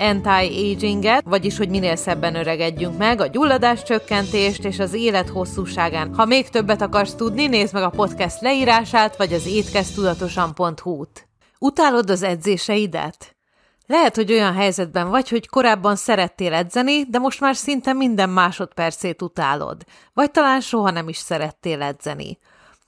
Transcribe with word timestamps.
anti-aginget, 0.00 1.24
vagyis 1.24 1.56
hogy 1.56 1.68
minél 1.68 1.96
szebben 1.96 2.34
öregedjünk 2.34 2.98
meg, 2.98 3.20
a 3.20 3.26
gyulladás 3.26 3.82
csökkentést 3.82 4.64
és 4.64 4.78
az 4.78 4.94
élet 4.94 5.28
hosszúságán. 5.28 6.14
Ha 6.14 6.24
még 6.24 6.48
többet 6.48 6.82
akarsz 6.82 7.14
tudni, 7.14 7.46
nézd 7.46 7.74
meg 7.74 7.82
a 7.82 7.90
podcast 7.90 8.40
leírását, 8.40 9.16
vagy 9.16 9.32
az 9.32 9.46
étkeztudatosan.hu-t. 9.46 11.28
Utálod 11.58 12.10
az 12.10 12.22
edzéseidet? 12.22 13.36
Lehet, 13.86 14.16
hogy 14.16 14.32
olyan 14.32 14.54
helyzetben 14.54 15.08
vagy, 15.08 15.28
hogy 15.28 15.48
korábban 15.48 15.96
szerettél 15.96 16.54
edzeni, 16.54 17.04
de 17.04 17.18
most 17.18 17.40
már 17.40 17.56
szinte 17.56 17.92
minden 17.92 18.30
másodpercét 18.30 19.22
utálod. 19.22 19.84
Vagy 20.12 20.30
talán 20.30 20.60
soha 20.60 20.90
nem 20.90 21.08
is 21.08 21.16
szerettél 21.16 21.82
edzeni 21.82 22.38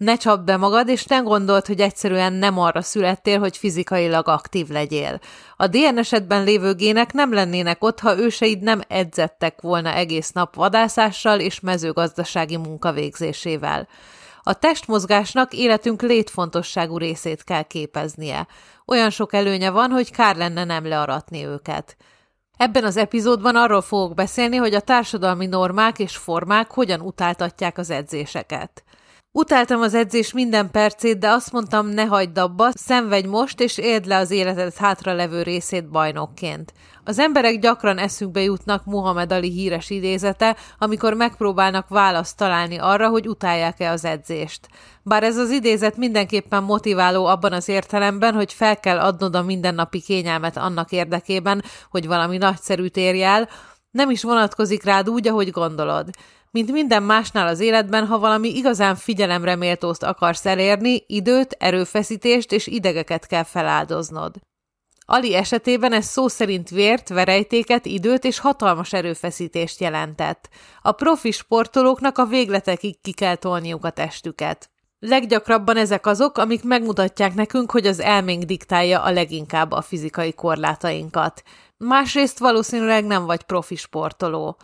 ne 0.03 0.17
csapd 0.17 0.45
be 0.45 0.57
magad, 0.57 0.89
és 0.89 1.05
ne 1.05 1.19
gondold, 1.19 1.67
hogy 1.67 1.81
egyszerűen 1.81 2.33
nem 2.33 2.59
arra 2.59 2.83
születtél, 2.83 3.39
hogy 3.39 3.57
fizikailag 3.57 4.29
aktív 4.29 4.69
legyél. 4.69 5.19
A 5.57 5.67
DNS-edben 5.67 6.45
lévő 6.45 6.75
gének 6.75 7.13
nem 7.13 7.33
lennének 7.33 7.85
ott, 7.85 8.01
ha 8.01 8.19
őseid 8.19 8.63
nem 8.63 8.81
edzettek 8.89 9.61
volna 9.61 9.93
egész 9.95 10.31
nap 10.31 10.55
vadászással 10.55 11.41
és 11.41 11.61
mezőgazdasági 11.61 12.57
munkavégzésével. 12.57 13.89
A 14.43 14.53
testmozgásnak 14.53 15.53
életünk 15.53 16.03
létfontosságú 16.03 16.99
részét 16.99 17.45
kell 17.45 17.63
képeznie. 17.63 18.47
Olyan 18.87 19.11
sok 19.11 19.35
előnye 19.35 19.71
van, 19.71 19.91
hogy 19.91 20.11
kár 20.11 20.37
lenne 20.37 20.65
nem 20.65 20.87
learatni 20.87 21.45
őket. 21.45 21.97
Ebben 22.57 22.85
az 22.85 22.97
epizódban 22.97 23.57
arról 23.57 23.83
fogok 23.83 24.15
beszélni, 24.15 24.57
hogy 24.57 24.75
a 24.75 24.81
társadalmi 24.81 25.47
normák 25.47 25.99
és 25.99 26.17
formák 26.17 26.71
hogyan 26.71 27.01
utáltatják 27.01 27.79
az 27.79 27.91
edzéseket. 27.91 28.85
Utáltam 29.35 29.81
az 29.81 29.95
edzés 29.95 30.33
minden 30.33 30.71
percét, 30.71 31.19
de 31.19 31.29
azt 31.29 31.53
mondtam, 31.53 31.87
ne 31.87 32.05
hagyd 32.05 32.39
abba, 32.39 32.69
szenvedj 32.75 33.27
most, 33.27 33.61
és 33.61 33.79
éld 33.79 34.07
le 34.07 34.17
az 34.17 34.31
életed 34.31 34.75
hátra 34.75 35.13
levő 35.13 35.43
részét 35.43 35.89
bajnokként. 35.89 36.73
Az 37.05 37.19
emberek 37.19 37.59
gyakran 37.59 37.99
eszükbe 37.99 38.41
jutnak 38.41 38.85
Muhammad 38.85 39.33
Ali 39.33 39.51
híres 39.51 39.91
idézete, 39.91 40.57
amikor 40.79 41.15
megpróbálnak 41.15 41.89
választ 41.89 42.37
találni 42.37 42.79
arra, 42.79 43.09
hogy 43.09 43.29
utálják-e 43.29 43.91
az 43.91 44.05
edzést. 44.05 44.69
Bár 45.03 45.23
ez 45.23 45.37
az 45.37 45.51
idézet 45.51 45.97
mindenképpen 45.97 46.63
motiváló 46.63 47.27
abban 47.27 47.53
az 47.53 47.69
értelemben, 47.69 48.35
hogy 48.35 48.53
fel 48.53 48.81
kell 48.81 48.99
adnod 48.99 49.37
a 49.37 49.43
mindennapi 49.43 50.01
kényelmet 50.01 50.57
annak 50.57 50.91
érdekében, 50.91 51.63
hogy 51.91 52.07
valami 52.07 52.37
nagyszerűt 52.37 52.97
érj 52.97 53.23
el, 53.23 53.49
nem 53.91 54.11
is 54.11 54.23
vonatkozik 54.23 54.85
rád 54.85 55.09
úgy, 55.09 55.29
ahogy 55.29 55.51
gondolod. 55.51 56.09
Mint 56.53 56.73
minden 56.73 57.03
másnál 57.03 57.47
az 57.47 57.61
életben, 57.61 58.07
ha 58.07 58.19
valami 58.19 58.57
igazán 58.57 58.97
figyelemre 58.97 59.57
méltózt 59.57 60.03
akarsz 60.03 60.47
elérni, 60.47 61.05
időt, 61.07 61.57
erőfeszítést 61.59 62.53
és 62.53 62.67
idegeket 62.67 63.27
kell 63.27 63.43
feláldoznod. 63.43 64.35
Ali 65.07 65.35
esetében 65.35 65.93
ez 65.93 66.05
szó 66.05 66.29
szerint 66.29 66.71
vért, 66.71 67.09
verejtéket, 67.09 67.87
időt 67.87 68.25
és 68.25 68.39
hatalmas 68.39 68.93
erőfeszítést 68.93 69.81
jelentett. 69.81 70.49
A 70.83 70.93
profi 70.93 71.31
sportolóknak 71.31 72.19
a 72.19 72.27
végletekig 72.27 73.01
ki 73.01 73.13
kell 73.13 73.35
tolniuk 73.35 73.85
a 73.85 73.91
testüket. 73.91 74.71
Leggyakrabban 74.99 75.77
ezek 75.77 76.07
azok, 76.07 76.39
amik 76.39 76.65
megmutatják 76.65 77.35
nekünk, 77.35 77.71
hogy 77.71 77.87
az 77.87 78.01
elménk 78.01 78.43
diktálja 78.43 79.03
a 79.03 79.11
leginkább 79.11 79.71
a 79.71 79.83
fizikai 79.83 80.33
korlátainkat. 80.33 81.43
Másrészt 81.77 82.39
valószínűleg 82.39 83.05
nem 83.05 83.25
vagy 83.25 83.43
profi 83.43 83.77
sportoló. 83.77 84.57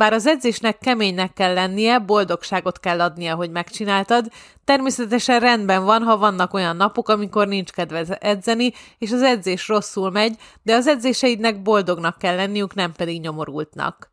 Bár 0.00 0.12
az 0.12 0.26
edzésnek 0.26 0.78
keménynek 0.78 1.32
kell 1.32 1.54
lennie, 1.54 1.98
boldogságot 1.98 2.80
kell 2.80 3.00
adnia, 3.00 3.34
hogy 3.34 3.50
megcsináltad, 3.50 4.26
természetesen 4.64 5.40
rendben 5.40 5.84
van, 5.84 6.02
ha 6.02 6.16
vannak 6.16 6.54
olyan 6.54 6.76
napok, 6.76 7.08
amikor 7.08 7.46
nincs 7.48 7.70
kedved 7.70 8.16
edzeni, 8.20 8.72
és 8.98 9.12
az 9.12 9.22
edzés 9.22 9.68
rosszul 9.68 10.10
megy, 10.10 10.36
de 10.62 10.74
az 10.74 10.86
edzéseidnek 10.86 11.62
boldognak 11.62 12.18
kell 12.18 12.36
lenniük, 12.36 12.74
nem 12.74 12.92
pedig 12.92 13.20
nyomorultnak. 13.20 14.09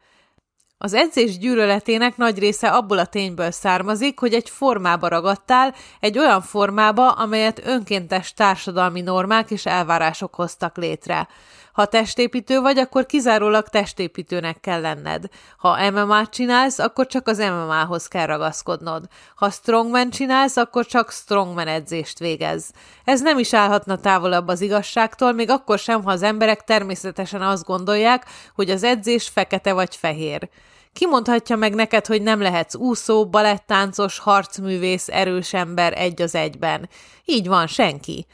Az 0.79 0.93
edzés 0.93 1.37
gyűlöletének 1.37 2.17
nagy 2.17 2.39
része 2.39 2.69
abból 2.69 2.97
a 2.97 3.05
tényből 3.05 3.51
származik, 3.51 4.19
hogy 4.19 4.33
egy 4.33 4.49
formába 4.49 5.07
ragadtál, 5.07 5.75
egy 5.99 6.17
olyan 6.17 6.41
formába, 6.41 7.11
amelyet 7.11 7.61
önkéntes 7.65 8.33
társadalmi 8.33 9.01
normák 9.01 9.51
és 9.51 9.65
elvárások 9.65 10.35
hoztak 10.35 10.77
létre. 10.77 11.27
Ha 11.73 11.85
testépítő 11.85 12.59
vagy, 12.59 12.77
akkor 12.77 13.05
kizárólag 13.05 13.67
testépítőnek 13.67 14.59
kell 14.59 14.81
lenned. 14.81 15.25
Ha 15.57 15.91
MMA-t 15.91 16.29
csinálsz, 16.29 16.79
akkor 16.79 17.07
csak 17.07 17.27
az 17.27 17.37
MMA-hoz 17.37 18.07
kell 18.07 18.25
ragaszkodnod. 18.25 19.05
Ha 19.35 19.49
strongman 19.49 20.09
csinálsz, 20.09 20.57
akkor 20.57 20.85
csak 20.85 21.11
strongman 21.11 21.67
edzést 21.67 22.19
végez. 22.19 22.71
Ez 23.03 23.21
nem 23.21 23.37
is 23.37 23.53
állhatna 23.53 23.97
távolabb 23.97 24.47
az 24.47 24.61
igazságtól, 24.61 25.31
még 25.31 25.49
akkor 25.49 25.79
sem, 25.79 26.03
ha 26.03 26.11
az 26.11 26.23
emberek 26.23 26.63
természetesen 26.63 27.41
azt 27.41 27.65
gondolják, 27.65 28.25
hogy 28.55 28.69
az 28.69 28.83
edzés 28.83 29.27
fekete 29.27 29.73
vagy 29.73 29.95
fehér. 29.95 30.49
Ki 30.97 31.05
mondhatja 31.05 31.55
meg 31.55 31.75
neked, 31.75 32.05
hogy 32.05 32.21
nem 32.21 32.41
lehetsz 32.41 32.75
úszó, 32.75 33.29
balettáncos, 33.29 34.19
harcművész, 34.19 35.07
erős 35.07 35.53
ember 35.53 35.93
egy 35.97 36.21
az 36.21 36.35
egyben? 36.35 36.89
Így 37.25 37.47
van, 37.47 37.67
senki. 37.67 38.25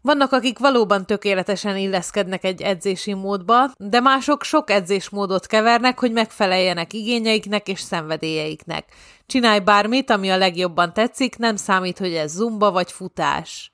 Vannak, 0.00 0.32
akik 0.32 0.58
valóban 0.58 1.06
tökéletesen 1.06 1.76
illeszkednek 1.76 2.44
egy 2.44 2.62
edzési 2.62 3.14
módba, 3.14 3.70
de 3.76 4.00
mások 4.00 4.42
sok 4.42 4.70
edzésmódot 4.70 5.46
kevernek, 5.46 5.98
hogy 5.98 6.12
megfeleljenek 6.12 6.92
igényeiknek 6.92 7.68
és 7.68 7.80
szenvedélyeiknek. 7.80 8.84
Csinálj 9.26 9.58
bármit, 9.58 10.10
ami 10.10 10.30
a 10.30 10.36
legjobban 10.36 10.92
tetszik, 10.92 11.36
nem 11.36 11.56
számít, 11.56 11.98
hogy 11.98 12.14
ez 12.14 12.32
zumba 12.32 12.70
vagy 12.70 12.92
futás. 12.92 13.71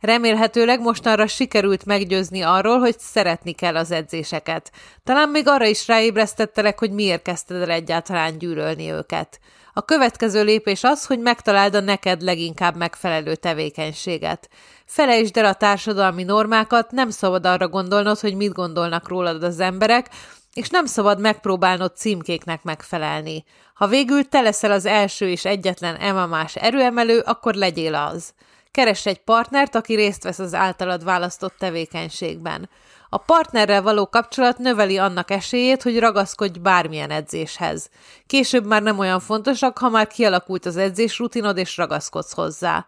Remélhetőleg 0.00 0.80
mostanra 0.80 1.26
sikerült 1.26 1.84
meggyőzni 1.84 2.42
arról, 2.42 2.78
hogy 2.78 2.98
szeretni 2.98 3.52
kell 3.52 3.76
az 3.76 3.90
edzéseket. 3.90 4.70
Talán 5.04 5.28
még 5.28 5.48
arra 5.48 5.66
is 5.66 5.86
ráébresztettelek, 5.86 6.78
hogy 6.78 6.90
miért 6.90 7.22
kezdted 7.22 7.62
el 7.62 7.70
egyáltalán 7.70 8.38
gyűlölni 8.38 8.90
őket. 8.90 9.40
A 9.72 9.84
következő 9.84 10.44
lépés 10.44 10.84
az, 10.84 11.06
hogy 11.06 11.18
megtaláld 11.18 11.74
a 11.74 11.80
neked 11.80 12.22
leginkább 12.22 12.76
megfelelő 12.76 13.34
tevékenységet. 13.34 14.48
Felejtsd 14.84 15.36
el 15.36 15.44
a 15.44 15.54
társadalmi 15.54 16.22
normákat, 16.22 16.90
nem 16.90 17.10
szabad 17.10 17.46
arra 17.46 17.68
gondolnod, 17.68 18.18
hogy 18.18 18.34
mit 18.34 18.52
gondolnak 18.52 19.08
rólad 19.08 19.42
az 19.42 19.60
emberek, 19.60 20.08
és 20.54 20.68
nem 20.68 20.86
szabad 20.86 21.20
megpróbálnod 21.20 21.96
címkéknek 21.96 22.62
megfelelni. 22.62 23.44
Ha 23.74 23.86
végül 23.86 24.28
te 24.28 24.40
leszel 24.40 24.70
az 24.70 24.86
első 24.86 25.28
és 25.28 25.44
egyetlen 25.44 26.14
MMA-s 26.14 26.56
erőemelő, 26.56 27.18
akkor 27.18 27.54
legyél 27.54 27.94
az. 27.94 28.32
Keres 28.70 29.06
egy 29.06 29.18
partnert, 29.24 29.74
aki 29.74 29.94
részt 29.94 30.22
vesz 30.22 30.38
az 30.38 30.54
általad 30.54 31.04
választott 31.04 31.54
tevékenységben. 31.58 32.68
A 33.08 33.16
partnerrel 33.18 33.82
való 33.82 34.06
kapcsolat 34.06 34.58
növeli 34.58 34.98
annak 34.98 35.30
esélyét, 35.30 35.82
hogy 35.82 35.98
ragaszkodj 35.98 36.58
bármilyen 36.58 37.10
edzéshez. 37.10 37.90
Később 38.26 38.66
már 38.66 38.82
nem 38.82 38.98
olyan 38.98 39.20
fontosak, 39.20 39.78
ha 39.78 39.88
már 39.88 40.06
kialakult 40.06 40.66
az 40.66 40.76
edzés 40.76 41.18
rutinod 41.18 41.56
és 41.56 41.76
ragaszkodsz 41.76 42.32
hozzá. 42.32 42.86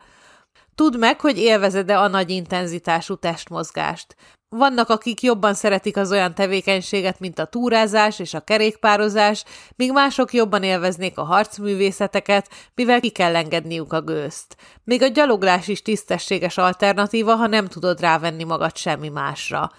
Tudd 0.74 0.98
meg, 0.98 1.20
hogy 1.20 1.38
élvezed-e 1.38 1.98
a 1.98 2.08
nagy 2.08 2.30
intenzitású 2.30 3.14
testmozgást. 3.14 4.16
Vannak, 4.54 4.88
akik 4.88 5.22
jobban 5.22 5.54
szeretik 5.54 5.96
az 5.96 6.10
olyan 6.10 6.34
tevékenységet, 6.34 7.20
mint 7.20 7.38
a 7.38 7.44
túrázás 7.44 8.18
és 8.18 8.34
a 8.34 8.40
kerékpározás, 8.40 9.44
míg 9.76 9.92
mások 9.92 10.32
jobban 10.32 10.62
élveznék 10.62 11.18
a 11.18 11.22
harcművészeteket, 11.22 12.48
mivel 12.74 13.00
ki 13.00 13.10
kell 13.10 13.36
engedniük 13.36 13.92
a 13.92 14.00
gőzt. 14.00 14.56
Még 14.84 15.02
a 15.02 15.06
gyaloglás 15.06 15.68
is 15.68 15.82
tisztességes 15.82 16.56
alternatíva, 16.58 17.34
ha 17.34 17.46
nem 17.46 17.66
tudod 17.66 18.00
rávenni 18.00 18.44
magad 18.44 18.76
semmi 18.76 19.08
másra. 19.08 19.70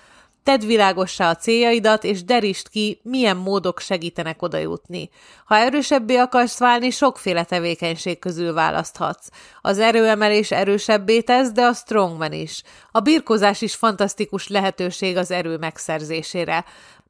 Tedd 0.44 0.66
világossá 0.66 1.30
a 1.30 1.36
céljaidat, 1.36 2.04
és 2.04 2.24
derítsd 2.24 2.70
ki, 2.70 3.00
milyen 3.04 3.38
módok 3.38 3.80
segítenek 3.80 4.42
oda 4.42 4.58
jutni. 4.58 5.10
Ha 5.46 5.56
erősebbé 5.56 6.16
akarsz 6.16 6.60
válni, 6.60 6.90
sokféle 6.90 7.44
tevékenység 7.44 8.20
közül 8.20 8.54
választhatsz. 8.54 9.28
Az 9.62 9.80
erőemelés 9.80 10.52
erősebbé 10.52 11.22
tesz, 11.22 11.52
de 11.52 11.62
a 11.62 11.74
strongman 11.74 12.34
is. 12.34 12.64
A 12.92 13.00
birkozás 13.00 13.62
is 13.62 13.76
fantasztikus 13.76 14.48
lehetőség 14.48 15.18
az 15.18 15.32
erő 15.32 15.58
megszerzésére. 15.58 16.66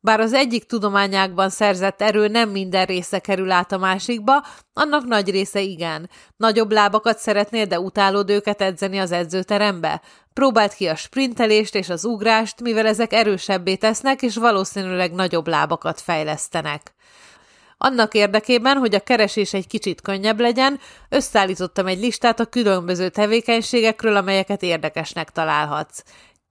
Bár 0.05 0.19
az 0.19 0.33
egyik 0.33 0.63
tudományákban 0.63 1.49
szerzett 1.49 2.01
erő 2.01 2.27
nem 2.27 2.49
minden 2.49 2.85
része 2.85 3.19
kerül 3.19 3.51
át 3.51 3.71
a 3.71 3.77
másikba, 3.77 4.45
annak 4.73 5.05
nagy 5.05 5.29
része 5.29 5.61
igen. 5.61 6.09
Nagyobb 6.37 6.71
lábakat 6.71 7.17
szeretnél, 7.17 7.65
de 7.65 7.79
utálod 7.79 8.29
őket 8.29 8.61
edzeni 8.61 8.97
az 8.97 9.11
edzőterembe? 9.11 10.01
Próbáld 10.33 10.73
ki 10.73 10.87
a 10.87 10.95
sprintelést 10.95 11.75
és 11.75 11.89
az 11.89 12.05
ugrást, 12.05 12.61
mivel 12.61 12.85
ezek 12.85 13.13
erősebbé 13.13 13.75
tesznek, 13.75 14.21
és 14.21 14.35
valószínűleg 14.35 15.13
nagyobb 15.13 15.47
lábakat 15.47 16.01
fejlesztenek. 16.01 16.93
Annak 17.77 18.13
érdekében, 18.13 18.77
hogy 18.77 18.95
a 18.95 18.99
keresés 18.99 19.53
egy 19.53 19.67
kicsit 19.67 20.01
könnyebb 20.01 20.39
legyen, 20.39 20.79
összeállítottam 21.09 21.87
egy 21.87 21.99
listát 21.99 22.39
a 22.39 22.45
különböző 22.45 23.09
tevékenységekről, 23.09 24.15
amelyeket 24.15 24.61
érdekesnek 24.61 25.29
találhatsz. 25.29 26.03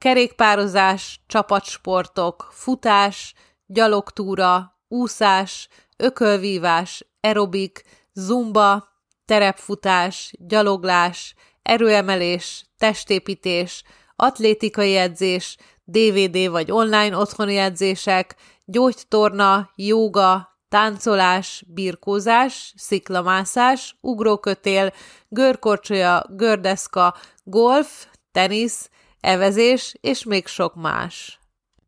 Kerékpározás, 0.02 1.20
csapatsportok, 1.26 2.48
futás, 2.50 3.34
gyalogtúra, 3.66 4.78
úszás, 4.88 5.68
ökölvívás, 5.96 7.06
aerobik, 7.20 7.82
zumba, 8.12 8.88
terepfutás, 9.24 10.32
gyaloglás, 10.38 11.34
erőemelés, 11.62 12.66
testépítés, 12.78 13.82
atlétikai 14.16 14.96
edzés, 14.96 15.56
DVD 15.84 16.50
vagy 16.50 16.70
online 16.70 17.16
otthoni 17.16 17.56
edzések, 17.56 18.36
gyógytorna, 18.64 19.70
jóga, 19.74 20.58
táncolás, 20.68 21.64
birkózás, 21.66 22.74
sziklamászás, 22.76 23.96
ugrókötél, 24.00 24.92
görkorcsolya, 25.28 26.24
gördeszka, 26.28 27.14
golf, 27.44 28.06
tenisz, 28.32 28.90
evezés 29.22 29.94
és 30.00 30.24
még 30.24 30.46
sok 30.46 30.74
más. 30.74 31.38